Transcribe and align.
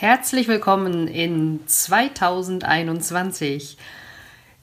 Herzlich 0.00 0.46
willkommen 0.46 1.08
in 1.08 1.58
2021. 1.66 3.76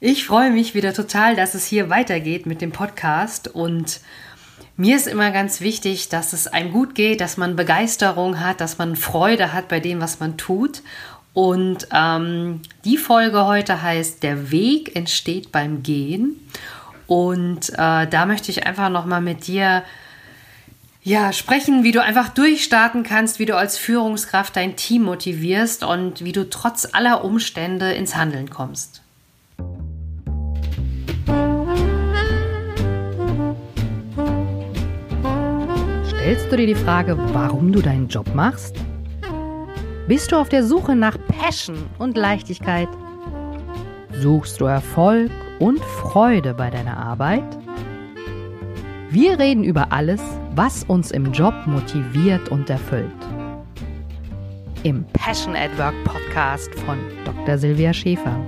Ich 0.00 0.26
freue 0.26 0.50
mich 0.50 0.74
wieder 0.74 0.94
total, 0.94 1.36
dass 1.36 1.54
es 1.54 1.66
hier 1.66 1.90
weitergeht 1.90 2.46
mit 2.46 2.62
dem 2.62 2.72
Podcast 2.72 3.46
und 3.46 4.00
mir 4.78 4.96
ist 4.96 5.06
immer 5.06 5.30
ganz 5.32 5.60
wichtig, 5.60 6.08
dass 6.08 6.32
es 6.32 6.46
einem 6.46 6.72
gut 6.72 6.94
geht, 6.94 7.20
dass 7.20 7.36
man 7.36 7.54
Begeisterung 7.54 8.40
hat, 8.40 8.62
dass 8.62 8.78
man 8.78 8.96
Freude 8.96 9.52
hat 9.52 9.68
bei 9.68 9.78
dem, 9.78 10.00
was 10.00 10.20
man 10.20 10.38
tut. 10.38 10.80
Und 11.34 11.86
ähm, 11.92 12.62
die 12.86 12.96
Folge 12.96 13.44
heute 13.44 13.82
heißt 13.82 14.22
Der 14.22 14.50
Weg 14.50 14.96
entsteht 14.96 15.52
beim 15.52 15.82
Gehen. 15.82 16.40
Und 17.06 17.74
äh, 17.74 18.06
da 18.06 18.24
möchte 18.24 18.50
ich 18.50 18.66
einfach 18.66 18.88
nochmal 18.88 19.20
mit 19.20 19.48
dir 19.48 19.82
ja, 21.06 21.32
sprechen, 21.32 21.84
wie 21.84 21.92
du 21.92 22.02
einfach 22.02 22.30
durchstarten 22.30 23.04
kannst, 23.04 23.38
wie 23.38 23.46
du 23.46 23.56
als 23.56 23.78
Führungskraft 23.78 24.56
dein 24.56 24.74
Team 24.74 25.04
motivierst 25.04 25.84
und 25.84 26.24
wie 26.24 26.32
du 26.32 26.50
trotz 26.50 26.88
aller 26.92 27.24
Umstände 27.24 27.92
ins 27.92 28.16
Handeln 28.16 28.50
kommst. 28.50 29.02
Stellst 36.08 36.50
du 36.50 36.56
dir 36.56 36.66
die 36.66 36.74
Frage, 36.74 37.16
warum 37.32 37.70
du 37.70 37.80
deinen 37.80 38.08
Job 38.08 38.34
machst? 38.34 38.74
Bist 40.08 40.32
du 40.32 40.36
auf 40.36 40.48
der 40.48 40.64
Suche 40.64 40.96
nach 40.96 41.16
Passion 41.38 41.86
und 42.00 42.16
Leichtigkeit? 42.16 42.88
Suchst 44.12 44.60
du 44.60 44.64
Erfolg 44.64 45.30
und 45.60 45.78
Freude 45.78 46.52
bei 46.52 46.68
deiner 46.68 46.96
Arbeit? 46.96 47.44
Wir 49.18 49.38
reden 49.38 49.64
über 49.64 49.92
alles, 49.92 50.20
was 50.54 50.84
uns 50.84 51.10
im 51.10 51.32
Job 51.32 51.54
motiviert 51.64 52.50
und 52.50 52.68
erfüllt. 52.68 53.10
Im 54.82 55.06
Passion 55.14 55.56
at 55.56 55.70
Work 55.78 55.94
Podcast 56.04 56.68
von 56.80 56.98
Dr. 57.24 57.56
Silvia 57.56 57.94
Schäfer. 57.94 58.38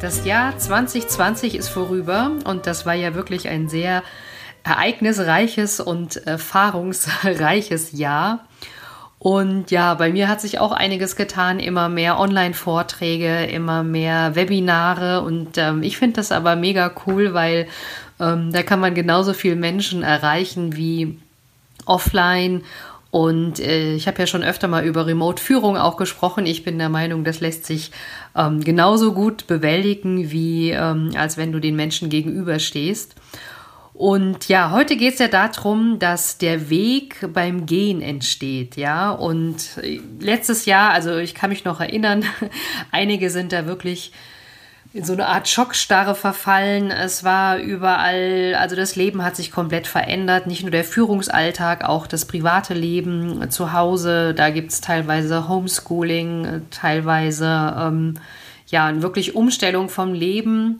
Das 0.00 0.24
Jahr 0.24 0.58
2020 0.58 1.54
ist 1.54 1.68
vorüber 1.68 2.32
und 2.46 2.66
das 2.66 2.84
war 2.84 2.94
ja 2.94 3.14
wirklich 3.14 3.46
ein 3.46 3.68
sehr 3.68 4.02
ereignisreiches 4.64 5.78
und 5.78 6.16
erfahrungsreiches 6.26 7.92
Jahr. 7.92 8.40
Und 9.18 9.70
ja, 9.70 9.94
bei 9.94 10.12
mir 10.12 10.28
hat 10.28 10.40
sich 10.40 10.58
auch 10.58 10.72
einiges 10.72 11.16
getan, 11.16 11.58
immer 11.58 11.88
mehr 11.88 12.18
Online-Vorträge, 12.18 13.44
immer 13.44 13.82
mehr 13.82 14.34
Webinare. 14.34 15.22
Und 15.22 15.56
ähm, 15.56 15.82
ich 15.82 15.96
finde 15.96 16.16
das 16.16 16.30
aber 16.30 16.56
mega 16.56 16.92
cool, 17.06 17.32
weil 17.32 17.66
ähm, 18.20 18.52
da 18.52 18.62
kann 18.62 18.80
man 18.80 18.94
genauso 18.94 19.32
viele 19.32 19.56
Menschen 19.56 20.02
erreichen 20.02 20.76
wie 20.76 21.18
offline. 21.86 22.62
Und 23.10 23.60
äh, 23.60 23.94
ich 23.94 24.08
habe 24.08 24.18
ja 24.18 24.26
schon 24.26 24.42
öfter 24.42 24.68
mal 24.68 24.84
über 24.84 25.06
Remote-Führung 25.06 25.78
auch 25.78 25.96
gesprochen. 25.96 26.44
Ich 26.44 26.64
bin 26.64 26.78
der 26.78 26.88
Meinung, 26.88 27.24
das 27.24 27.40
lässt 27.40 27.64
sich 27.64 27.92
ähm, 28.36 28.60
genauso 28.60 29.14
gut 29.14 29.46
bewältigen, 29.46 30.32
wie 30.32 30.70
ähm, 30.70 31.12
als 31.16 31.36
wenn 31.36 31.52
du 31.52 31.60
den 31.60 31.76
Menschen 31.76 32.10
gegenüberstehst. 32.10 33.14
Und 33.94 34.48
ja, 34.48 34.72
heute 34.72 34.96
geht 34.96 35.14
es 35.14 35.20
ja 35.20 35.28
darum, 35.28 36.00
dass 36.00 36.36
der 36.36 36.68
Weg 36.68 37.28
beim 37.32 37.64
Gehen 37.64 38.02
entsteht, 38.02 38.76
ja. 38.76 39.12
Und 39.12 39.80
letztes 40.18 40.66
Jahr, 40.66 40.90
also 40.90 41.16
ich 41.16 41.36
kann 41.36 41.50
mich 41.50 41.64
noch 41.64 41.80
erinnern, 41.80 42.24
einige 42.90 43.30
sind 43.30 43.52
da 43.52 43.66
wirklich 43.66 44.10
in 44.92 45.04
so 45.04 45.12
eine 45.12 45.28
Art 45.28 45.48
Schockstarre 45.48 46.16
verfallen. 46.16 46.90
Es 46.90 47.22
war 47.22 47.58
überall, 47.58 48.56
also 48.58 48.74
das 48.74 48.96
Leben 48.96 49.24
hat 49.24 49.36
sich 49.36 49.52
komplett 49.52 49.86
verändert. 49.86 50.48
Nicht 50.48 50.62
nur 50.62 50.72
der 50.72 50.84
Führungsalltag, 50.84 51.84
auch 51.84 52.08
das 52.08 52.24
private 52.24 52.74
Leben 52.74 53.48
zu 53.50 53.72
Hause. 53.72 54.34
Da 54.34 54.50
gibt 54.50 54.72
es 54.72 54.80
teilweise 54.80 55.48
Homeschooling, 55.48 56.62
teilweise 56.70 57.76
ähm, 57.78 58.14
ja, 58.66 58.86
eine 58.86 59.02
wirklich 59.02 59.36
Umstellung 59.36 59.88
vom 59.88 60.14
Leben. 60.14 60.78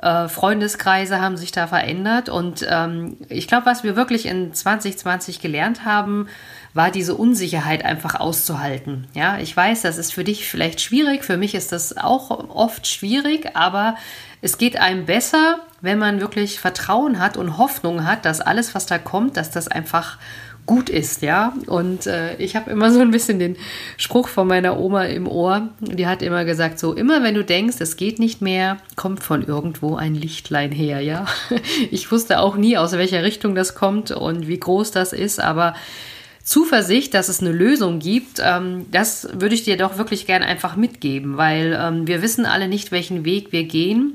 Äh, 0.00 0.28
Freundeskreise 0.28 1.20
haben 1.20 1.36
sich 1.36 1.52
da 1.52 1.66
verändert. 1.66 2.28
Und 2.28 2.66
ähm, 2.68 3.16
ich 3.28 3.48
glaube, 3.48 3.66
was 3.66 3.82
wir 3.82 3.96
wirklich 3.96 4.26
in 4.26 4.54
2020 4.54 5.40
gelernt 5.40 5.84
haben, 5.84 6.28
war 6.74 6.90
diese 6.90 7.14
Unsicherheit 7.14 7.84
einfach 7.84 8.14
auszuhalten. 8.14 9.08
Ja, 9.14 9.38
ich 9.38 9.56
weiß, 9.56 9.82
das 9.82 9.98
ist 9.98 10.12
für 10.12 10.22
dich 10.22 10.48
vielleicht 10.48 10.80
schwierig, 10.80 11.24
für 11.24 11.36
mich 11.36 11.54
ist 11.54 11.72
das 11.72 11.96
auch 11.96 12.30
oft 12.30 12.86
schwierig, 12.86 13.56
aber 13.56 13.96
es 14.42 14.58
geht 14.58 14.76
einem 14.76 15.04
besser, 15.04 15.58
wenn 15.80 15.98
man 15.98 16.20
wirklich 16.20 16.60
Vertrauen 16.60 17.18
hat 17.18 17.36
und 17.36 17.58
Hoffnung 17.58 18.04
hat, 18.04 18.24
dass 18.24 18.40
alles, 18.40 18.74
was 18.74 18.86
da 18.86 18.98
kommt, 18.98 19.36
dass 19.36 19.50
das 19.50 19.66
einfach 19.66 20.18
gut 20.68 20.90
ist, 20.90 21.22
ja. 21.22 21.54
Und 21.66 22.06
äh, 22.06 22.36
ich 22.36 22.54
habe 22.54 22.70
immer 22.70 22.92
so 22.92 23.00
ein 23.00 23.10
bisschen 23.10 23.40
den 23.40 23.56
Spruch 23.96 24.28
von 24.28 24.46
meiner 24.46 24.78
Oma 24.78 25.04
im 25.04 25.26
Ohr. 25.26 25.70
Die 25.80 26.06
hat 26.06 26.22
immer 26.22 26.44
gesagt, 26.44 26.78
so 26.78 26.92
immer 26.92 27.24
wenn 27.24 27.34
du 27.34 27.42
denkst, 27.42 27.76
es 27.80 27.96
geht 27.96 28.20
nicht 28.20 28.40
mehr, 28.42 28.76
kommt 28.94 29.24
von 29.24 29.42
irgendwo 29.42 29.96
ein 29.96 30.14
Lichtlein 30.14 30.70
her, 30.70 31.00
ja. 31.00 31.26
Ich 31.90 32.12
wusste 32.12 32.38
auch 32.38 32.56
nie, 32.56 32.76
aus 32.76 32.92
welcher 32.92 33.24
Richtung 33.24 33.54
das 33.54 33.74
kommt 33.74 34.10
und 34.10 34.46
wie 34.46 34.60
groß 34.60 34.90
das 34.92 35.12
ist, 35.12 35.40
aber 35.40 35.74
Zuversicht, 36.44 37.14
dass 37.14 37.28
es 37.28 37.40
eine 37.40 37.52
Lösung 37.52 37.98
gibt, 37.98 38.40
ähm, 38.44 38.86
das 38.92 39.28
würde 39.32 39.54
ich 39.54 39.64
dir 39.64 39.78
doch 39.78 39.96
wirklich 39.96 40.26
gern 40.26 40.42
einfach 40.42 40.76
mitgeben, 40.76 41.36
weil 41.38 41.78
ähm, 41.80 42.06
wir 42.06 42.22
wissen 42.22 42.46
alle 42.46 42.68
nicht, 42.68 42.92
welchen 42.92 43.24
Weg 43.24 43.52
wir 43.52 43.64
gehen. 43.64 44.14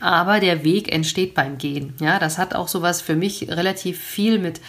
Aber 0.00 0.40
der 0.40 0.64
Weg 0.64 0.90
entsteht 0.90 1.34
beim 1.34 1.58
Gehen. 1.58 1.92
Ja, 2.00 2.18
das 2.18 2.38
hat 2.38 2.54
auch 2.54 2.66
sowas 2.66 3.02
für 3.02 3.14
mich 3.14 3.48
relativ 3.50 3.98
viel 3.98 4.38
mit 4.38 4.60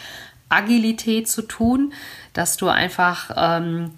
Agilität 0.49 1.27
zu 1.27 1.41
tun, 1.43 1.93
dass 2.33 2.57
du 2.57 2.67
einfach 2.67 3.31
ähm, 3.35 3.91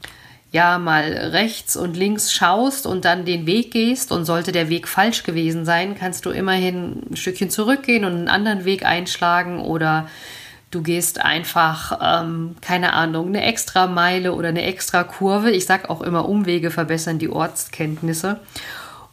ja 0.51 0.77
mal 0.77 1.03
rechts 1.03 1.75
und 1.75 1.97
links 1.97 2.31
schaust 2.31 2.87
und 2.87 3.03
dann 3.03 3.25
den 3.25 3.45
Weg 3.45 3.71
gehst 3.71 4.11
und 4.11 4.25
sollte 4.25 4.51
der 4.51 4.69
Weg 4.69 4.87
falsch 4.87 5.23
gewesen 5.23 5.65
sein, 5.65 5.95
kannst 5.95 6.25
du 6.25 6.29
immerhin 6.29 7.01
ein 7.11 7.15
Stückchen 7.17 7.49
zurückgehen 7.49 8.05
und 8.05 8.13
einen 8.13 8.29
anderen 8.29 8.63
Weg 8.63 8.85
einschlagen 8.85 9.59
oder 9.59 10.07
du 10.71 10.81
gehst 10.81 11.21
einfach, 11.21 11.99
ähm, 12.01 12.55
keine 12.61 12.93
Ahnung, 12.93 13.27
eine 13.27 13.43
extra 13.43 13.87
Meile 13.87 14.33
oder 14.33 14.49
eine 14.49 14.63
extra 14.63 15.03
Kurve. 15.03 15.51
Ich 15.51 15.65
sage 15.65 15.89
auch 15.89 16.01
immer, 16.01 16.27
Umwege 16.27 16.71
verbessern 16.71 17.19
die 17.19 17.29
Ortskenntnisse. 17.29 18.39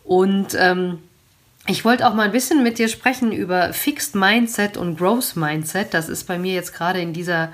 Und 0.05 0.57
ähm, 0.59 0.99
ich 1.67 1.85
wollte 1.85 2.07
auch 2.09 2.15
mal 2.15 2.25
ein 2.25 2.33
bisschen 2.33 2.63
mit 2.63 2.79
dir 2.79 2.89
sprechen 2.89 3.31
über 3.33 3.73
Fixed 3.73 4.17
Mindset 4.17 4.77
und 4.77 4.99
Growth 4.99 5.37
Mindset. 5.37 5.95
Das 5.95 6.09
ist 6.09 6.25
bei 6.25 6.39
mir 6.39 6.55
jetzt 6.55 6.75
gerade 6.75 7.01
in 7.01 7.13
dieser 7.13 7.51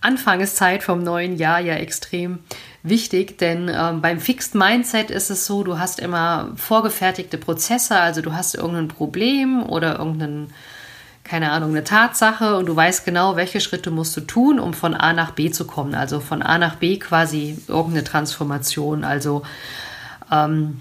Anfangszeit 0.00 0.82
vom 0.82 1.02
neuen 1.02 1.36
Jahr 1.36 1.60
ja 1.60 1.74
extrem 1.74 2.40
wichtig, 2.82 3.38
denn 3.38 3.70
ähm, 3.72 4.02
beim 4.02 4.20
Fixed 4.20 4.54
Mindset 4.54 5.10
ist 5.10 5.30
es 5.30 5.46
so, 5.46 5.62
du 5.62 5.78
hast 5.78 6.00
immer 6.00 6.50
vorgefertigte 6.56 7.38
Prozesse, 7.38 7.98
also 7.98 8.20
du 8.20 8.34
hast 8.34 8.54
irgendein 8.54 8.88
Problem 8.88 9.62
oder 9.62 9.98
irgendeinen, 9.98 10.52
keine 11.22 11.52
Ahnung, 11.52 11.70
eine 11.70 11.84
Tatsache 11.84 12.56
und 12.56 12.66
du 12.66 12.76
weißt 12.76 13.06
genau, 13.06 13.36
welche 13.36 13.60
Schritte 13.60 13.90
musst 13.90 14.14
du 14.16 14.20
tun, 14.20 14.58
um 14.58 14.74
von 14.74 14.94
A 14.94 15.14
nach 15.14 15.30
B 15.30 15.50
zu 15.50 15.66
kommen. 15.66 15.94
Also 15.94 16.20
von 16.20 16.42
A 16.42 16.58
nach 16.58 16.74
B 16.74 16.98
quasi 16.98 17.56
irgendeine 17.68 18.04
Transformation. 18.04 19.04
Also 19.04 19.42
ähm, 20.30 20.80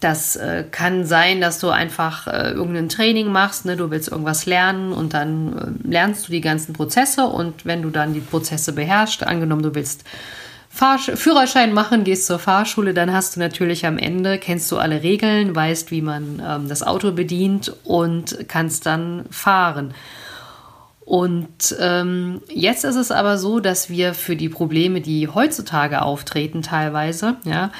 das 0.00 0.36
äh, 0.36 0.64
kann 0.70 1.06
sein, 1.06 1.40
dass 1.40 1.58
du 1.58 1.70
einfach 1.70 2.26
äh, 2.26 2.50
irgendein 2.50 2.88
Training 2.88 3.30
machst, 3.32 3.64
ne? 3.64 3.76
du 3.76 3.90
willst 3.90 4.08
irgendwas 4.08 4.46
lernen 4.46 4.92
und 4.92 5.14
dann 5.14 5.78
äh, 5.84 5.88
lernst 5.88 6.28
du 6.28 6.32
die 6.32 6.40
ganzen 6.40 6.72
Prozesse 6.72 7.26
und 7.26 7.64
wenn 7.64 7.82
du 7.82 7.90
dann 7.90 8.12
die 8.12 8.20
Prozesse 8.20 8.72
beherrschst, 8.72 9.26
angenommen 9.26 9.62
du 9.62 9.74
willst 9.74 10.04
Fahr 10.68 10.98
Führerschein 10.98 11.72
machen, 11.72 12.04
gehst 12.04 12.26
zur 12.26 12.38
Fahrschule, 12.38 12.92
dann 12.92 13.10
hast 13.10 13.36
du 13.36 13.40
natürlich 13.40 13.86
am 13.86 13.96
Ende, 13.96 14.36
kennst 14.38 14.70
du 14.70 14.76
alle 14.76 15.02
Regeln, 15.02 15.56
weißt, 15.56 15.90
wie 15.90 16.02
man 16.02 16.42
ähm, 16.46 16.68
das 16.68 16.82
Auto 16.82 17.12
bedient 17.12 17.74
und 17.84 18.46
kannst 18.46 18.84
dann 18.84 19.24
fahren. 19.30 19.94
Und 21.06 21.74
ähm, 21.80 22.42
jetzt 22.48 22.84
ist 22.84 22.96
es 22.96 23.10
aber 23.10 23.38
so, 23.38 23.60
dass 23.60 23.88
wir 23.88 24.12
für 24.12 24.36
die 24.36 24.50
Probleme, 24.50 25.00
die 25.00 25.28
heutzutage 25.28 26.02
auftreten, 26.02 26.60
teilweise, 26.60 27.36
ja, 27.44 27.70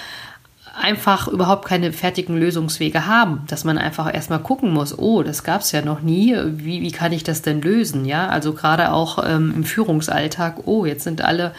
einfach 0.76 1.28
überhaupt 1.28 1.67
keine 1.67 1.93
fertigen 1.93 2.37
Lösungswege 2.37 3.06
haben, 3.06 3.43
dass 3.49 3.64
man 3.64 3.78
einfach 3.78 4.12
erstmal 4.12 4.40
gucken 4.40 4.73
muss, 4.73 4.99
oh, 4.99 5.23
das 5.23 5.44
gab 5.44 5.62
es 5.62 5.73
ja 5.73 5.82
noch 5.82 6.00
nie, 6.00 6.37
wie, 6.44 6.82
wie 6.82 6.90
kann 6.90 7.12
ich 7.12 7.25
das 7.25 7.43
denn 7.43 7.62
lösen? 7.62 8.05
Ja, 8.05 8.28
also 8.28 8.52
gerade 8.52 8.93
auch 8.93 9.25
ähm, 9.26 9.52
im 9.56 9.64
Führungsalltag, 9.64 10.67
oh, 10.67 10.84
jetzt 10.84 11.05
sind 11.05 11.23
alle 11.23 11.52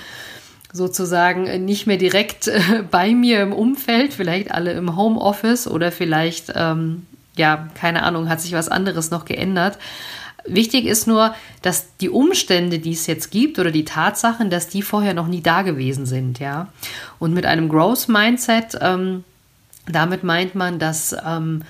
sozusagen 0.71 1.65
nicht 1.65 1.87
mehr 1.87 1.97
direkt 1.97 2.47
äh, 2.47 2.83
bei 2.91 3.13
mir 3.13 3.41
im 3.41 3.53
Umfeld, 3.53 4.13
vielleicht 4.13 4.51
alle 4.51 4.71
im 4.73 4.95
Homeoffice 4.95 5.67
oder 5.67 5.91
vielleicht, 5.91 6.53
ähm, 6.55 7.05
ja, 7.35 7.69
keine 7.75 8.03
Ahnung, 8.03 8.29
hat 8.29 8.41
sich 8.41 8.53
was 8.53 8.69
anderes 8.69 9.11
noch 9.11 9.25
geändert. 9.25 9.77
Wichtig 10.45 10.85
ist 10.85 11.07
nur, 11.07 11.35
dass 11.61 11.97
die 11.97 12.09
Umstände, 12.09 12.79
die 12.79 12.93
es 12.93 13.05
jetzt 13.05 13.31
gibt 13.31 13.59
oder 13.59 13.71
die 13.71 13.83
Tatsachen, 13.83 14.49
dass 14.49 14.69
die 14.69 14.81
vorher 14.81 15.13
noch 15.13 15.27
nie 15.27 15.41
da 15.41 15.61
gewesen 15.61 16.05
sind, 16.05 16.39
ja. 16.39 16.69
Und 17.19 17.33
mit 17.33 17.45
einem 17.45 17.69
Growth 17.69 18.07
Mindset 18.07 18.77
ähm, 18.81 19.23
Damit 19.87 20.23
meint 20.23 20.53
man, 20.55 20.79
dass 20.79 21.15
ähm, 21.25 21.63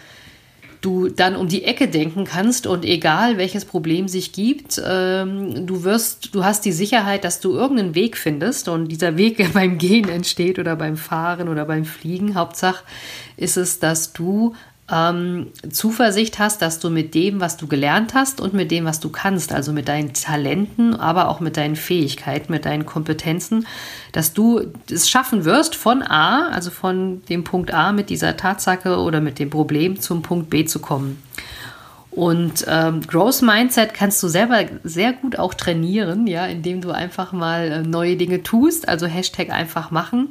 du 0.81 1.09
dann 1.09 1.35
um 1.35 1.47
die 1.47 1.63
Ecke 1.63 1.87
denken 1.87 2.25
kannst 2.25 2.67
und 2.67 2.85
egal 2.85 3.37
welches 3.37 3.65
Problem 3.65 4.07
sich 4.07 4.31
gibt, 4.31 4.81
ähm, 4.85 5.65
du 5.65 5.83
wirst, 5.83 6.33
du 6.35 6.43
hast 6.43 6.65
die 6.65 6.71
Sicherheit, 6.71 7.23
dass 7.23 7.39
du 7.39 7.53
irgendeinen 7.53 7.95
Weg 7.95 8.17
findest 8.17 8.69
und 8.69 8.87
dieser 8.87 9.17
Weg 9.17 9.53
beim 9.53 9.77
Gehen 9.77 10.09
entsteht 10.09 10.59
oder 10.59 10.75
beim 10.75 10.97
Fahren 10.97 11.49
oder 11.49 11.65
beim 11.65 11.85
Fliegen. 11.85 12.35
Hauptsache 12.35 12.83
ist 13.37 13.57
es, 13.57 13.79
dass 13.79 14.13
du 14.13 14.55
ähm, 14.89 15.47
Zuversicht 15.69 16.39
hast, 16.39 16.61
dass 16.61 16.79
du 16.79 16.89
mit 16.89 17.13
dem, 17.13 17.41
was 17.41 17.57
du 17.57 17.67
gelernt 17.67 18.13
hast 18.13 18.39
und 18.39 18.53
mit 18.53 18.71
dem, 18.71 18.85
was 18.85 18.99
du 18.99 19.09
kannst, 19.09 19.51
also 19.51 19.73
mit 19.73 19.87
deinen 19.87 20.13
Talenten, 20.13 20.95
aber 20.95 21.27
auch 21.27 21.39
mit 21.39 21.57
deinen 21.57 21.75
Fähigkeiten, 21.75 22.51
mit 22.51 22.65
deinen 22.65 22.85
Kompetenzen, 22.85 23.67
dass 24.13 24.33
du 24.33 24.61
es 24.89 25.09
schaffen 25.09 25.43
wirst, 25.43 25.75
von 25.75 26.01
A, 26.01 26.49
also 26.49 26.71
von 26.71 27.21
dem 27.25 27.43
Punkt 27.43 27.73
A 27.73 27.91
mit 27.91 28.09
dieser 28.09 28.37
Tatsache 28.37 28.97
oder 28.97 29.19
mit 29.19 29.39
dem 29.39 29.49
Problem 29.49 29.99
zum 29.99 30.21
Punkt 30.21 30.49
B 30.49 30.65
zu 30.65 30.79
kommen. 30.79 31.21
Und 32.17 32.65
ähm, 32.67 33.01
Growth 33.01 33.43
Mindset 33.43 33.93
kannst 33.93 34.23
du 34.23 34.27
selber 34.27 34.65
sehr 34.83 35.13
gut 35.13 35.37
auch 35.37 35.53
trainieren, 35.53 36.25
ja, 36.25 36.47
indem 36.47 36.81
du 36.81 36.89
einfach 36.89 37.31
mal 37.31 37.71
äh, 37.71 37.81
neue 37.83 38.15
Dinge 38.15 38.41
tust, 38.41 38.89
also 38.89 39.05
Hashtag 39.05 39.51
einfach 39.51 39.91
machen. 39.91 40.29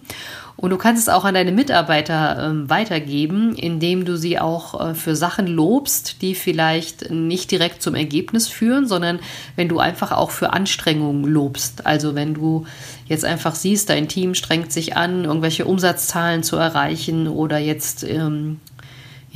Und 0.57 0.71
du 0.71 0.79
kannst 0.79 1.01
es 1.01 1.09
auch 1.09 1.25
an 1.25 1.35
deine 1.35 1.53
Mitarbeiter 1.53 2.49
ähm, 2.49 2.69
weitergeben, 2.69 3.55
indem 3.55 4.05
du 4.05 4.17
sie 4.17 4.41
auch 4.41 4.81
äh, 4.81 4.95
für 4.95 5.15
Sachen 5.15 5.47
lobst, 5.47 6.23
die 6.23 6.35
vielleicht 6.35 7.13
nicht 7.13 7.53
direkt 7.53 7.83
zum 7.83 7.95
Ergebnis 7.95 8.49
führen, 8.49 8.89
sondern 8.89 9.21
wenn 9.55 9.69
du 9.69 9.79
einfach 9.79 10.11
auch 10.11 10.33
für 10.33 10.53
Anstrengungen 10.53 11.23
lobst. 11.23 11.87
Also 11.87 12.17
wenn 12.17 12.35
du 12.35 12.67
jetzt 13.07 13.25
einfach 13.25 13.55
siehst, 13.55 13.91
dein 13.91 14.09
Team 14.09 14.35
strengt 14.35 14.73
sich 14.73 14.97
an, 14.97 15.25
irgendwelche 15.25 15.67
Umsatzzahlen 15.67 16.43
zu 16.43 16.57
erreichen 16.57 17.29
oder 17.29 17.59
jetzt 17.59 18.03
ähm, 18.03 18.59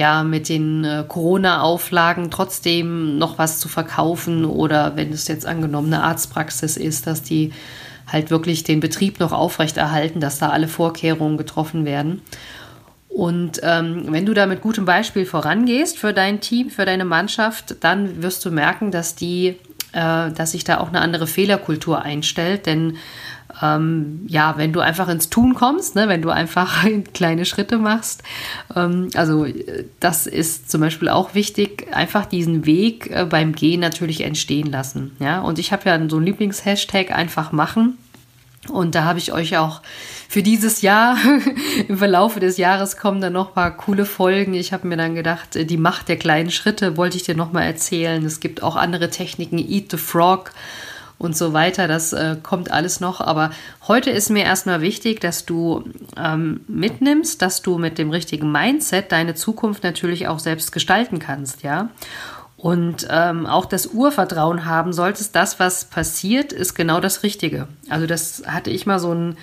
ja 0.01 0.25
mit 0.25 0.49
den 0.49 0.83
äh, 0.83 1.05
Corona-Auflagen 1.07 2.31
trotzdem 2.31 3.19
noch 3.19 3.37
was 3.37 3.61
zu 3.61 3.69
verkaufen 3.69 4.47
oder 4.47 4.97
wenn 4.97 5.13
es 5.13 5.29
jetzt 5.29 5.45
angenommen 5.45 5.93
eine 5.93 6.03
Arztpraxis 6.03 6.79
ist, 6.79 7.07
dass 7.07 7.23
die 7.23 7.53
halt 8.11 8.31
wirklich 8.31 8.65
den 8.65 8.81
Betrieb 8.81 9.21
noch 9.21 9.33
aufrechterhalten, 9.33 10.19
dass 10.19 10.39
da 10.39 10.49
alle 10.49 10.69
Vorkehrungen 10.69 11.37
getroffen 11.37 11.85
werden. 11.85 12.23
Und 13.11 13.61
ähm, 13.63 14.07
wenn 14.09 14.25
du 14.25 14.33
da 14.33 14.47
mit 14.47 14.63
gutem 14.63 14.87
Beispiel 14.87 15.27
vorangehst 15.27 15.99
für 15.99 16.15
dein 16.15 16.41
Team, 16.41 16.71
für 16.71 16.87
deine 16.87 17.05
Mannschaft, 17.05 17.77
dann 17.81 18.23
wirst 18.23 18.43
du 18.47 18.51
merken, 18.51 18.91
dass 18.91 19.17
die, 19.17 19.57
äh, 19.93 20.31
dass 20.31 20.53
sich 20.53 20.65
da 20.65 20.79
auch 20.79 20.89
eine 20.89 21.03
andere 21.03 21.27
Fehlerkultur 21.27 22.01
einstellt, 22.01 22.65
denn 22.65 22.97
ähm, 23.63 24.25
ja, 24.27 24.55
wenn 24.57 24.73
du 24.73 24.81
einfach 24.81 25.09
ins 25.09 25.31
Tun 25.31 25.55
kommst, 25.55 25.95
ne, 25.95 26.09
wenn 26.09 26.23
du 26.23 26.31
einfach 26.31 26.85
kleine 27.15 27.45
Schritte 27.45 27.79
machst, 27.79 28.23
ähm, 28.75 29.09
also 29.15 29.47
das 30.01 30.27
ist 30.27 30.71
zum 30.71 30.81
Beispiel 30.81 31.09
auch 31.09 31.35
wichtig, 31.35 31.87
einfach 31.93 32.27
diesen 32.27 32.67
Weg 32.67 33.11
äh, 33.11 33.25
beim 33.25 33.53
Gehen 33.53 33.81
natürlich 33.81 34.23
entstehen 34.23 34.71
lassen. 34.71 35.13
Ja, 35.19 35.41
und 35.41 35.59
ich 35.59 35.73
habe 35.73 35.89
ja 35.89 35.99
so 36.09 36.19
ein 36.19 36.25
Lieblingshashtag 36.25 37.11
einfach 37.11 37.53
machen. 37.53 37.99
Und 38.69 38.95
da 38.95 39.05
habe 39.05 39.19
ich 39.19 39.33
euch 39.33 39.57
auch 39.57 39.81
für 40.29 40.43
dieses 40.43 40.83
Jahr, 40.83 41.17
im 41.89 41.97
Verlauf 41.97 42.39
des 42.39 42.59
Jahres 42.59 42.99
kommen 42.99 43.21
dann 43.21 43.33
noch 43.33 43.49
ein 43.49 43.55
paar 43.55 43.77
coole 43.77 44.05
Folgen. 44.05 44.53
Ich 44.53 44.73
habe 44.73 44.87
mir 44.87 44.99
dann 44.99 45.15
gedacht, 45.15 45.49
die 45.55 45.77
Macht 45.79 46.09
der 46.09 46.19
kleinen 46.19 46.51
Schritte 46.51 46.97
wollte 46.97 47.17
ich 47.17 47.23
dir 47.23 47.35
nochmal 47.35 47.65
erzählen. 47.65 48.25
Es 48.25 48.39
gibt 48.39 48.63
auch 48.63 48.77
andere 48.77 49.09
Techniken, 49.09 49.59
Eat 49.59 49.91
the 49.91 49.97
Frog 49.97 50.53
und 51.21 51.37
so 51.37 51.53
weiter. 51.53 51.87
Das 51.87 52.15
äh, 52.15 52.37
kommt 52.43 52.71
alles 52.71 52.99
noch. 52.99 53.21
Aber 53.21 53.51
heute 53.87 54.11
ist 54.11 54.31
mir 54.31 54.43
erstmal 54.43 54.81
wichtig, 54.81 55.21
dass 55.21 55.45
du 55.45 55.85
ähm, 56.17 56.63
mitnimmst, 56.67 57.43
dass 57.43 57.61
du 57.61 57.77
mit 57.77 57.99
dem 57.99 58.11
richtigen 58.11 58.51
Mindset 58.51 59.13
deine 59.13 59.35
Zukunft 59.35 59.85
natürlich 59.85 60.29
auch 60.29 60.39
selbst 60.39 60.73
gestalten 60.73 61.19
kannst, 61.19 61.63
ja. 61.63 61.91
Und 62.57 63.07
ähm, 63.11 63.47
auch 63.47 63.67
das 63.67 63.87
Urvertrauen 63.87 64.65
haben 64.65 64.95
solltest, 64.95 65.37
das, 65.37 65.61
was 65.61 65.85
passiert, 65.85 66.53
ist 66.55 66.75
genau 66.75 67.01
das 67.01 67.23
Richtige. 67.23 67.69
Also 67.91 68.07
das 68.07 68.43
hatte 68.47 68.71
ich 68.71 68.87
mal 68.87 68.99
so 68.99 69.15
ein, 69.15 69.37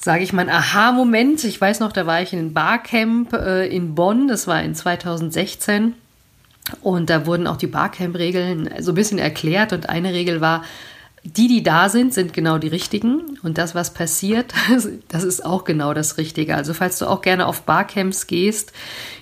sage 0.00 0.22
ich 0.22 0.32
mal, 0.32 0.42
ein 0.42 0.54
Aha-Moment. 0.54 1.42
Ich 1.42 1.60
weiß 1.60 1.80
noch, 1.80 1.92
da 1.92 2.06
war 2.06 2.22
ich 2.22 2.32
in 2.32 2.38
einem 2.38 2.54
Barcamp 2.54 3.32
äh, 3.32 3.66
in 3.66 3.96
Bonn, 3.96 4.28
das 4.28 4.46
war 4.46 4.62
in 4.62 4.76
2016. 4.76 5.94
Und 6.82 7.10
da 7.10 7.26
wurden 7.26 7.46
auch 7.46 7.56
die 7.56 7.66
Barcamp-Regeln 7.66 8.70
so 8.80 8.92
ein 8.92 8.94
bisschen 8.94 9.18
erklärt. 9.18 9.72
Und 9.72 9.88
eine 9.88 10.12
Regel 10.12 10.40
war, 10.40 10.64
die, 11.22 11.48
die 11.48 11.62
da 11.62 11.88
sind, 11.88 12.14
sind 12.14 12.32
genau 12.32 12.58
die 12.58 12.68
richtigen. 12.68 13.38
Und 13.42 13.58
das, 13.58 13.74
was 13.74 13.92
passiert, 13.92 14.52
das 15.08 15.24
ist 15.24 15.44
auch 15.44 15.64
genau 15.64 15.94
das 15.94 16.16
Richtige. 16.18 16.56
Also 16.56 16.74
falls 16.74 16.98
du 16.98 17.06
auch 17.06 17.22
gerne 17.22 17.46
auf 17.46 17.62
Barcamps 17.62 18.26
gehst, 18.26 18.72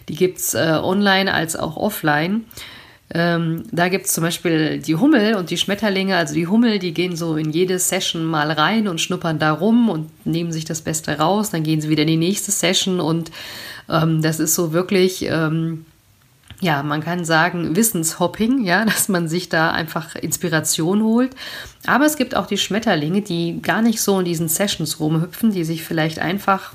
die 0.09 0.15
gibt 0.15 0.39
es 0.39 0.55
äh, 0.55 0.79
online 0.81 1.33
als 1.33 1.57
auch 1.57 1.77
offline. 1.77 2.45
Ähm, 3.11 3.63
da 3.73 3.89
gibt 3.89 4.05
es 4.05 4.13
zum 4.13 4.23
Beispiel 4.23 4.81
die 4.81 4.97
Hummel 4.97 5.35
und 5.35 5.51
die 5.51 5.57
Schmetterlinge. 5.57 6.17
Also 6.17 6.35
die 6.35 6.47
Hummel, 6.47 6.79
die 6.79 6.93
gehen 6.93 7.17
so 7.17 7.37
in 7.37 7.51
jede 7.51 7.79
Session 7.79 8.25
mal 8.25 8.51
rein 8.51 8.87
und 8.87 9.01
schnuppern 9.01 9.39
da 9.39 9.53
rum 9.53 9.89
und 9.89 10.27
nehmen 10.27 10.53
sich 10.53 10.67
das 10.67 10.83
Beste 10.83 11.19
raus. 11.19 11.51
Dann 11.51 11.63
gehen 11.63 11.81
sie 11.81 11.89
wieder 11.89 12.03
in 12.03 12.09
die 12.09 12.17
nächste 12.17 12.51
Session 12.51 13.01
und 13.01 13.31
ähm, 13.89 14.23
das 14.23 14.41
ist 14.41 14.55
so 14.55 14.73
wirklich... 14.73 15.25
Ähm, 15.25 15.87
ja, 16.61 16.83
man 16.83 17.03
kann 17.03 17.25
sagen 17.25 17.77
Wissenshopping, 17.77 18.65
ja, 18.65 18.85
dass 18.87 19.09
man 19.09 19.29
sich 19.29 19.49
da 19.49 19.71
einfach 19.71 20.15
Inspiration 20.17 21.03
holt. 21.03 21.35
Aber 21.87 22.05
es 22.07 22.17
gibt 22.17 22.35
auch 22.35 22.47
die 22.47 22.59
Schmetterlinge, 22.59 23.23
die 23.23 23.61
gar 23.63 23.83
nicht 23.83 24.01
so 24.01 24.19
in 24.19 24.25
diesen 24.25 24.49
Sessions 24.49 25.01
rumhüpfen, 25.01 25.53
die 25.53 25.65
sich 25.65 25.85
vielleicht 25.85 26.19
einfach 26.19 26.73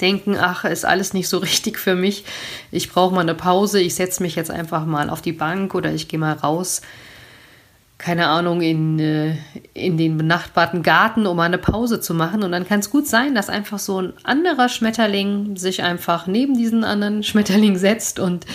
denken, 0.00 0.36
ach, 0.38 0.64
ist 0.64 0.84
alles 0.84 1.12
nicht 1.12 1.28
so 1.28 1.38
richtig 1.38 1.78
für 1.78 1.94
mich. 1.94 2.24
Ich 2.70 2.90
brauche 2.90 3.14
mal 3.14 3.22
eine 3.22 3.34
Pause. 3.34 3.80
Ich 3.80 3.94
setze 3.94 4.22
mich 4.22 4.36
jetzt 4.36 4.50
einfach 4.50 4.84
mal 4.84 5.10
auf 5.10 5.22
die 5.22 5.32
Bank 5.32 5.74
oder 5.74 5.92
ich 5.92 6.08
gehe 6.08 6.18
mal 6.18 6.32
raus 6.32 6.82
keine 7.98 8.28
Ahnung, 8.28 8.62
in, 8.62 8.98
äh, 9.00 9.34
in 9.74 9.98
den 9.98 10.16
benachbarten 10.16 10.84
Garten, 10.84 11.26
um 11.26 11.36
mal 11.36 11.44
eine 11.44 11.58
Pause 11.58 12.00
zu 12.00 12.14
machen. 12.14 12.44
Und 12.44 12.52
dann 12.52 12.66
kann 12.66 12.78
es 12.78 12.90
gut 12.90 13.08
sein, 13.08 13.34
dass 13.34 13.50
einfach 13.50 13.80
so 13.80 14.00
ein 14.00 14.12
anderer 14.22 14.68
Schmetterling 14.68 15.56
sich 15.56 15.82
einfach 15.82 16.28
neben 16.28 16.56
diesen 16.56 16.84
anderen 16.84 17.22
Schmetterling 17.24 17.76
setzt 17.76 18.20
und 18.20 18.46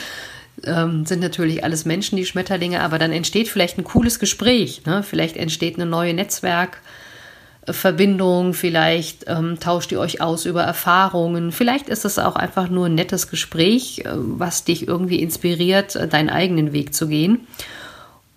ähm, 0.66 1.06
sind 1.06 1.22
natürlich 1.22 1.66
alles 1.66 1.84
Menschen, 1.84 2.16
die 2.16 2.26
Schmetterlinge, 2.26 2.80
aber 2.82 3.00
dann 3.00 3.12
entsteht 3.12 3.50
vielleicht 3.50 3.78
ein 3.78 3.84
cooles 3.84 4.18
Gespräch. 4.18 4.86
Ne? 4.86 5.04
Vielleicht 5.04 5.36
entsteht 5.36 5.76
eine 5.76 5.86
neue 5.86 6.14
Netzwerkverbindung, 6.14 8.54
vielleicht 8.54 9.26
ähm, 9.28 9.60
tauscht 9.60 9.92
ihr 9.92 10.00
euch 10.00 10.22
aus 10.22 10.46
über 10.46 10.64
Erfahrungen, 10.64 11.52
vielleicht 11.52 11.90
ist 11.90 12.06
es 12.06 12.18
auch 12.18 12.38
einfach 12.38 12.70
nur 12.70 12.86
ein 12.86 12.96
nettes 12.96 13.30
Gespräch, 13.30 14.04
äh, 14.06 14.12
was 14.14 14.64
dich 14.64 14.88
irgendwie 14.88 15.20
inspiriert, 15.20 16.00
deinen 16.14 16.30
eigenen 16.30 16.72
Weg 16.72 16.94
zu 16.94 17.10
gehen. 17.10 17.46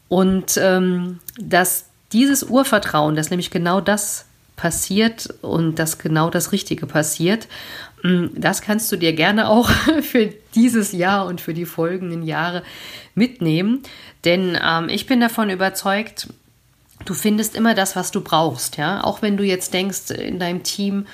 Und 0.08 0.56
ähm, 0.56 1.20
dass 1.38 1.86
dieses 2.12 2.44
Urvertrauen, 2.44 3.16
dass 3.16 3.30
nämlich 3.30 3.50
genau 3.50 3.80
das 3.80 4.26
passiert 4.56 5.28
und 5.42 5.78
dass 5.78 5.98
genau 5.98 6.30
das 6.30 6.52
Richtige 6.52 6.86
passiert, 6.86 7.48
mm, 8.02 8.26
das 8.34 8.62
kannst 8.62 8.90
du 8.90 8.96
dir 8.96 9.12
gerne 9.12 9.48
auch 9.48 9.70
für 10.02 10.32
dieses 10.54 10.92
Jahr 10.92 11.26
und 11.26 11.40
für 11.40 11.54
die 11.54 11.66
folgenden 11.66 12.22
Jahre 12.22 12.62
mitnehmen. 13.14 13.82
Denn 14.24 14.58
ähm, 14.62 14.88
ich 14.88 15.06
bin 15.06 15.20
davon 15.20 15.50
überzeugt, 15.50 16.28
du 17.04 17.14
findest 17.14 17.54
immer 17.54 17.74
das, 17.74 17.96
was 17.96 18.10
du 18.10 18.20
brauchst. 18.20 18.76
Ja? 18.76 19.04
Auch 19.04 19.22
wenn 19.22 19.36
du 19.36 19.44
jetzt 19.44 19.74
denkst, 19.74 20.10
in 20.10 20.38
deinem 20.38 20.62
Team 20.62 21.06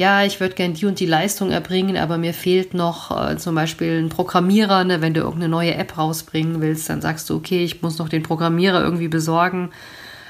ja, 0.00 0.24
ich 0.24 0.40
würde 0.40 0.54
gerne 0.54 0.72
die 0.72 0.86
und 0.86 0.98
die 0.98 1.04
Leistung 1.04 1.50
erbringen, 1.50 1.98
aber 1.98 2.16
mir 2.16 2.32
fehlt 2.32 2.72
noch 2.72 3.10
äh, 3.10 3.36
zum 3.36 3.54
Beispiel 3.54 3.98
ein 3.98 4.08
Programmierer. 4.08 4.82
Ne? 4.84 5.02
Wenn 5.02 5.12
du 5.12 5.20
irgendeine 5.20 5.50
neue 5.50 5.74
App 5.74 5.98
rausbringen 5.98 6.62
willst, 6.62 6.88
dann 6.88 7.02
sagst 7.02 7.28
du, 7.28 7.36
okay, 7.36 7.62
ich 7.62 7.82
muss 7.82 7.98
noch 7.98 8.08
den 8.08 8.22
Programmierer 8.22 8.82
irgendwie 8.82 9.08
besorgen. 9.08 9.72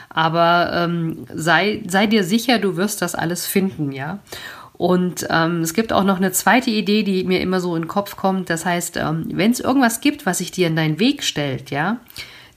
Aber 0.09 0.73
ähm, 0.75 1.25
sei, 1.33 1.85
sei 1.87 2.09
dir 2.09 2.25
sicher, 2.25 2.59
du 2.59 2.77
wirst 2.77 3.01
das 3.01 3.15
alles 3.15 3.47
finden, 3.47 3.93
ja. 3.93 4.19
Und 4.73 5.29
ähm, 5.31 5.61
es 5.61 5.73
gibt 5.73 5.93
auch 5.93 6.03
noch 6.03 6.17
eine 6.17 6.33
zweite 6.33 6.71
Idee, 6.71 7.05
die 7.05 7.23
mir 7.23 7.41
immer 7.41 7.61
so 7.61 7.77
in 7.77 7.83
den 7.83 7.89
Kopf 7.89 8.17
kommt. 8.17 8.51
Das 8.51 8.67
heißt, 8.67 8.97
ähm, 8.97 9.29
wenn 9.35 9.53
es 9.53 9.61
irgendwas 9.61 10.01
gibt, 10.01 10.27
was 10.27 10.39
sich 10.39 10.51
dir 10.51 10.67
in 10.67 10.75
deinen 10.75 10.99
Weg 10.99 11.23
stellt, 11.23 11.71
ja, 11.71 11.99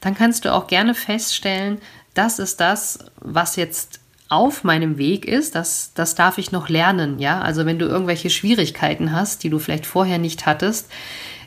dann 0.02 0.16
kannst 0.16 0.46
du 0.46 0.52
auch 0.52 0.66
gerne 0.66 0.96
feststellen, 0.96 1.78
das 2.16 2.40
ist 2.40 2.60
das, 2.60 3.06
was 3.20 3.56
jetzt 3.56 4.00
auf 4.34 4.64
meinem 4.64 4.98
Weg 4.98 5.26
ist, 5.26 5.56
das, 5.56 5.92
das 5.94 6.16
darf 6.16 6.38
ich 6.38 6.52
noch 6.52 6.70
lernen, 6.70 7.20
ja. 7.20 7.42
Also 7.42 7.66
wenn 7.66 7.80
du 7.80 7.86
irgendwelche 7.86 8.30
Schwierigkeiten 8.30 9.12
hast, 9.12 9.44
die 9.44 9.50
du 9.50 9.60
vielleicht 9.60 9.86
vorher 9.86 10.18
nicht 10.18 10.46
hattest, 10.46 10.90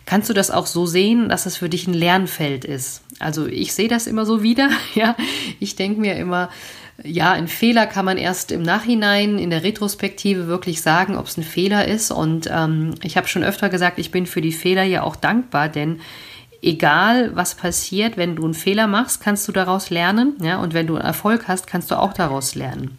kannst 0.07 0.31
du 0.31 0.35
das 0.35 0.51
auch 0.51 0.67
so 0.67 0.87
sehen, 0.87 1.29
dass 1.29 1.47
es 1.47 1.57
für 1.57 1.69
dich 1.69 1.87
ein 1.87 1.95
Lernfeld 1.95 2.65
ist. 2.65 3.03
Also 3.19 3.47
ich 3.47 3.75
sehe 3.75 3.89
das 3.89 4.07
immer 4.07 4.25
so 4.25 4.43
wieder, 4.43 4.71
ja. 4.95 5.17
Ich 5.61 5.77
denke 5.77 6.01
mir 6.01 6.17
immer, 6.17 6.49
ja, 7.03 7.33
ein 7.33 7.49
Fehler 7.49 7.87
kann 7.87 8.05
man 8.05 8.17
erst 8.17 8.53
im 8.53 8.63
Nachhinein 8.63 9.39
in 9.39 9.51
der 9.51 9.63
Retrospektive 9.63 10.47
wirklich 10.47 10.81
sagen, 10.81 11.17
ob 11.17 11.27
es 11.27 11.37
ein 11.37 11.43
Fehler 11.43 11.87
ist. 11.87 12.11
Und 12.11 12.49
ähm, 12.51 12.95
ich 13.03 13.17
habe 13.17 13.29
schon 13.29 13.45
öfter 13.45 13.69
gesagt, 13.69 13.99
ich 13.99 14.11
bin 14.11 14.27
für 14.27 14.41
die 14.41 14.53
Fehler 14.53 14.85
ja 14.85 15.03
auch 15.03 15.17
dankbar, 15.17 15.69
denn 15.69 16.01
egal 16.63 17.35
was 17.35 17.55
passiert, 17.55 18.17
wenn 18.17 18.37
du 18.37 18.45
einen 18.45 18.55
Fehler 18.55 18.87
machst, 18.87 19.21
kannst 19.21 19.47
du 19.49 19.53
daraus 19.53 19.91
lernen. 19.91 20.35
Ja? 20.43 20.59
Und 20.59 20.75
wenn 20.75 20.87
du 20.87 20.97
Erfolg 20.97 21.49
hast, 21.49 21.67
kannst 21.67 21.91
du 21.91 21.99
auch 21.99 22.13
daraus 22.13 22.55
lernen. 22.55 22.99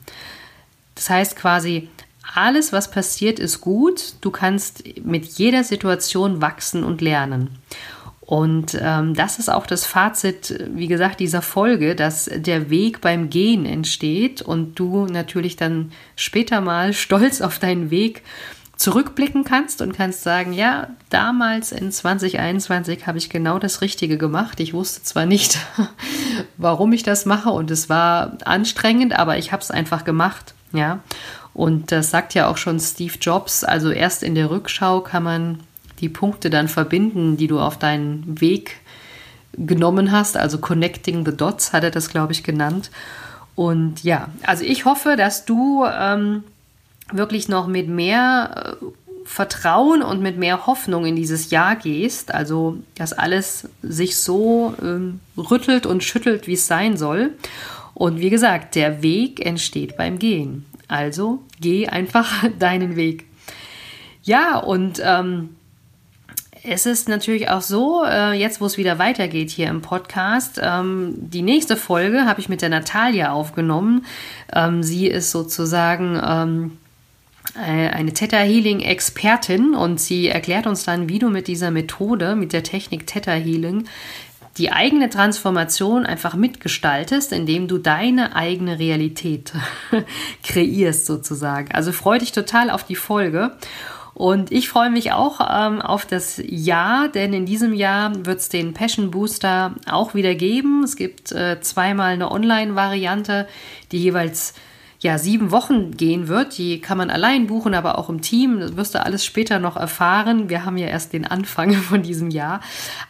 Das 0.95 1.09
heißt 1.09 1.35
quasi, 1.35 1.89
alles, 2.35 2.73
was 2.73 2.91
passiert, 2.91 3.39
ist 3.39 3.61
gut. 3.61 4.15
Du 4.21 4.31
kannst 4.31 4.83
mit 5.03 5.25
jeder 5.25 5.63
Situation 5.63 6.41
wachsen 6.41 6.83
und 6.83 7.01
lernen. 7.01 7.59
Und 8.27 8.77
ähm, 8.81 9.13
das 9.13 9.39
ist 9.39 9.47
auch 9.49 9.65
das 9.65 9.85
Fazit, 9.85 10.67
wie 10.73 10.87
gesagt, 10.87 11.21
dieser 11.21 11.41
Folge, 11.41 11.95
dass 11.95 12.29
der 12.35 12.69
Weg 12.69 12.99
beim 12.99 13.29
Gehen 13.29 13.65
entsteht 13.65 14.41
und 14.41 14.75
du 14.75 15.05
natürlich 15.05 15.55
dann 15.55 15.93
später 16.17 16.59
mal 16.59 16.91
stolz 16.91 17.39
auf 17.39 17.57
deinen 17.57 17.89
Weg 17.89 18.23
zurückblicken 18.77 19.43
kannst 19.43 19.81
und 19.81 19.93
kannst 19.93 20.21
sagen, 20.21 20.53
ja, 20.53 20.89
damals 21.09 21.71
in 21.71 21.91
2021 21.91 23.07
habe 23.07 23.17
ich 23.17 23.29
genau 23.29 23.57
das 23.57 23.81
Richtige 23.81 24.17
gemacht. 24.17 24.59
Ich 24.59 24.73
wusste 24.73 25.03
zwar 25.03 25.25
nicht, 25.25 25.57
warum 26.57 26.93
ich 26.93 27.01
das 27.03 27.25
mache 27.25 27.49
und 27.49 27.71
es 27.71 27.89
war 27.89 28.37
anstrengend, 28.45 29.17
aber 29.17 29.37
ich 29.37 29.51
habe 29.51 29.63
es 29.63 29.71
einfach 29.71 30.05
gemacht, 30.05 30.53
ja. 30.71 30.99
Und 31.55 31.91
das 31.91 32.11
sagt 32.11 32.35
ja 32.35 32.47
auch 32.47 32.57
schon 32.57 32.79
Steve 32.79 33.15
Jobs. 33.19 33.63
Also 33.63 33.89
erst 33.89 34.21
in 34.21 34.35
der 34.35 34.51
Rückschau 34.51 35.01
kann 35.01 35.23
man 35.23 35.59
die 35.99 36.09
Punkte 36.09 36.51
dann 36.51 36.67
verbinden, 36.67 37.35
die 37.35 37.47
du 37.47 37.59
auf 37.59 37.79
deinen 37.79 38.39
Weg 38.39 38.77
genommen 39.53 40.11
hast. 40.11 40.37
Also 40.37 40.59
Connecting 40.59 41.25
the 41.25 41.35
Dots 41.35 41.73
hat 41.73 41.83
er 41.83 41.89
das, 41.89 42.09
glaube 42.09 42.33
ich, 42.33 42.43
genannt. 42.43 42.91
Und 43.55 44.03
ja, 44.03 44.29
also 44.43 44.63
ich 44.63 44.85
hoffe, 44.85 45.15
dass 45.15 45.45
du 45.45 45.83
ähm, 45.83 46.43
wirklich 47.11 47.47
noch 47.47 47.67
mit 47.67 47.87
mehr 47.87 48.77
äh, 48.81 48.85
Vertrauen 49.25 50.01
und 50.01 50.21
mit 50.21 50.37
mehr 50.37 50.67
Hoffnung 50.67 51.05
in 51.05 51.15
dieses 51.15 51.51
Jahr 51.51 51.75
gehst. 51.75 52.33
Also, 52.33 52.77
dass 52.95 53.13
alles 53.13 53.67
sich 53.81 54.17
so 54.17 54.73
ähm, 54.81 55.19
rüttelt 55.37 55.85
und 55.85 56.03
schüttelt, 56.03 56.47
wie 56.47 56.53
es 56.53 56.67
sein 56.67 56.97
soll. 56.97 57.31
Und 57.93 58.19
wie 58.19 58.29
gesagt, 58.29 58.75
der 58.75 59.01
Weg 59.01 59.45
entsteht 59.45 59.97
beim 59.97 60.19
Gehen. 60.19 60.65
Also 60.87 61.43
geh 61.59 61.87
einfach 61.87 62.31
deinen 62.59 62.95
Weg. 62.95 63.25
Ja, 64.23 64.57
und 64.57 65.01
ähm, 65.03 65.49
es 66.63 66.85
ist 66.85 67.07
natürlich 67.07 67.49
auch 67.49 67.61
so, 67.61 68.03
äh, 68.05 68.33
jetzt 68.33 68.61
wo 68.61 68.65
es 68.65 68.77
wieder 68.77 68.99
weitergeht 68.99 69.49
hier 69.49 69.67
im 69.67 69.81
Podcast, 69.81 70.59
ähm, 70.61 71.13
die 71.15 71.41
nächste 71.41 71.77
Folge 71.77 72.25
habe 72.25 72.39
ich 72.39 72.49
mit 72.49 72.61
der 72.61 72.69
Natalia 72.69 73.31
aufgenommen. 73.31 74.05
Ähm, 74.53 74.83
sie 74.83 75.07
ist 75.07 75.31
sozusagen 75.31 76.19
ähm, 76.23 76.71
äh, 76.73 76.86
eine 77.55 78.13
Theta 78.13 78.37
Healing 78.37 78.81
Expertin 78.81 79.73
und 79.73 79.99
sie 79.99 80.27
erklärt 80.27 80.67
uns 80.67 80.83
dann, 80.83 81.09
wie 81.09 81.19
du 81.19 81.29
mit 81.29 81.47
dieser 81.47 81.71
Methode, 81.71 82.35
mit 82.35 82.53
der 82.53 82.63
Technik 82.63 83.07
Theta 83.07 83.31
Healing, 83.31 83.85
die 84.57 84.71
eigene 84.71 85.09
Transformation 85.09 86.05
einfach 86.05 86.33
mitgestaltest, 86.35 87.31
indem 87.31 87.67
du 87.67 87.77
deine 87.77 88.35
eigene 88.35 88.79
Realität 88.79 89.53
kreierst 90.43 91.05
sozusagen. 91.05 91.71
Also 91.71 91.91
freu 91.91 92.17
dich 92.17 92.31
total 92.31 92.69
auf 92.69 92.83
die 92.83 92.95
Folge. 92.95 93.51
Und 94.13 94.51
ich 94.51 94.67
freue 94.67 94.89
mich 94.89 95.11
auch 95.11 95.39
ähm, 95.41 95.79
auf 95.79 96.07
das 96.07 96.41
Jahr, 96.43 97.07
denn 97.07 97.33
in 97.33 97.45
diesem 97.45 97.71
Jahr 97.71 98.25
wird 98.25 98.39
es 98.39 98.49
den 98.49 98.73
Passion 98.73 99.11
Booster 99.11 99.75
auch 99.87 100.15
wieder 100.15 100.33
geben. 100.33 100.83
Es 100.83 100.95
gibt 100.95 101.31
äh, 101.31 101.61
zweimal 101.61 102.13
eine 102.13 102.31
Online-Variante, 102.31 103.47
die 103.91 103.99
jeweils 103.99 104.55
ja, 104.99 105.19
sieben 105.19 105.51
Wochen 105.51 105.91
gehen 105.91 106.27
wird. 106.27 106.57
Die 106.57 106.81
kann 106.81 106.97
man 106.97 107.09
allein 107.09 107.45
buchen, 107.47 107.75
aber 107.75 107.97
auch 107.99 108.09
im 108.09 108.21
Team. 108.21 108.59
Das 108.59 108.75
wirst 108.75 108.95
du 108.95 109.03
alles 109.03 109.23
später 109.23 109.59
noch 109.59 109.77
erfahren. 109.77 110.49
Wir 110.49 110.65
haben 110.65 110.77
ja 110.77 110.87
erst 110.87 111.13
den 111.13 111.25
Anfang 111.25 111.73
von 111.73 112.01
diesem 112.01 112.31
Jahr. 112.31 112.61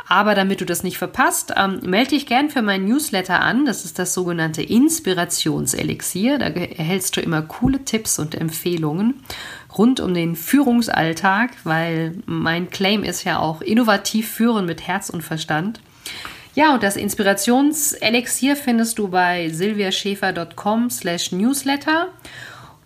Aber 0.08 0.36
damit 0.36 0.60
du 0.60 0.66
das 0.66 0.84
nicht 0.84 0.98
verpasst, 0.98 1.54
ähm, 1.56 1.80
melde 1.86 2.12
dich 2.12 2.26
gern 2.26 2.50
für 2.50 2.62
meinen 2.62 2.86
Newsletter 2.86 3.40
an. 3.40 3.66
Das 3.66 3.86
ist 3.86 4.00
das 4.00 4.14
sogenannte 4.14 4.62
Inspirationselixier. 4.62 6.40
Da 6.40 6.48
erhältst 6.48 7.16
du 7.16 7.22
immer 7.22 7.42
coole 7.42 7.86
Tipps 7.86 8.20
und 8.20 8.36
Empfehlungen 8.36 9.24
rund 9.78 10.00
um 10.00 10.14
den 10.14 10.36
Führungsalltag, 10.36 11.52
weil 11.64 12.16
mein 12.26 12.70
Claim 12.70 13.04
ist 13.04 13.24
ja 13.24 13.40
auch 13.40 13.62
innovativ 13.62 14.30
führen 14.30 14.66
mit 14.66 14.88
Herz 14.88 15.10
und 15.10 15.22
Verstand. 15.22 15.80
Ja, 16.58 16.74
und 16.74 16.82
das 16.82 16.96
Inspirationselixier 16.96 18.56
findest 18.56 18.98
du 18.98 19.10
bei 19.10 19.48
silviaschäfer.com 19.50 20.90
slash 20.90 21.32
newsletter. 21.32 22.08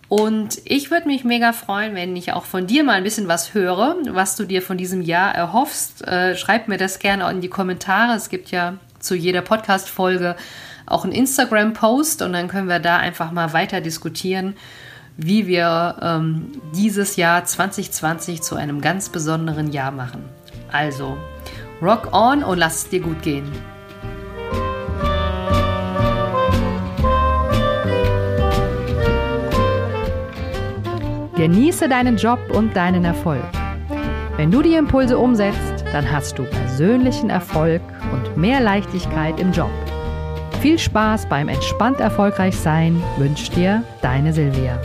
Und 0.08 0.60
ich 0.66 0.90
würde 0.90 1.06
mich 1.06 1.24
mega 1.24 1.54
freuen, 1.54 1.94
wenn 1.94 2.14
ich 2.14 2.34
auch 2.34 2.44
von 2.44 2.66
dir 2.66 2.84
mal 2.84 2.92
ein 2.92 3.02
bisschen 3.02 3.28
was 3.28 3.54
höre, 3.54 3.96
was 4.10 4.36
du 4.36 4.44
dir 4.44 4.60
von 4.60 4.76
diesem 4.76 5.00
Jahr 5.00 5.34
erhoffst. 5.34 6.06
Äh, 6.06 6.36
schreib 6.36 6.68
mir 6.68 6.76
das 6.76 6.98
gerne 6.98 7.30
in 7.30 7.40
die 7.40 7.48
Kommentare. 7.48 8.14
Es 8.14 8.28
gibt 8.28 8.50
ja 8.50 8.74
zu 8.98 9.14
jeder 9.14 9.40
Podcast-Folge 9.40 10.36
auch 10.84 11.04
einen 11.04 11.14
Instagram-Post 11.14 12.20
und 12.20 12.34
dann 12.34 12.48
können 12.48 12.68
wir 12.68 12.78
da 12.78 12.98
einfach 12.98 13.32
mal 13.32 13.54
weiter 13.54 13.80
diskutieren, 13.80 14.54
wie 15.16 15.46
wir 15.46 15.96
ähm, 16.02 16.60
dieses 16.74 17.16
Jahr 17.16 17.46
2020 17.46 18.42
zu 18.42 18.54
einem 18.54 18.82
ganz 18.82 19.08
besonderen 19.08 19.72
Jahr 19.72 19.92
machen. 19.92 20.24
Also, 20.70 21.16
Rock 21.82 22.12
on 22.12 22.44
und 22.44 22.58
lass 22.58 22.76
es 22.76 22.88
dir 22.90 23.00
gut 23.00 23.20
gehen. 23.22 23.50
Genieße 31.34 31.88
deinen 31.88 32.16
Job 32.16 32.38
und 32.54 32.76
deinen 32.76 33.04
Erfolg. 33.04 33.42
Wenn 34.36 34.52
du 34.52 34.62
die 34.62 34.74
Impulse 34.74 35.18
umsetzt, 35.18 35.84
dann 35.92 36.10
hast 36.10 36.38
du 36.38 36.44
persönlichen 36.44 37.30
Erfolg 37.30 37.82
und 38.12 38.36
mehr 38.36 38.60
Leichtigkeit 38.60 39.40
im 39.40 39.50
Job. 39.50 39.70
Viel 40.60 40.78
Spaß 40.78 41.28
beim 41.28 41.48
entspannt 41.48 41.98
erfolgreich 41.98 42.56
sein 42.56 43.02
wünscht 43.18 43.56
dir 43.56 43.82
deine 44.02 44.32
Silvia. 44.32 44.80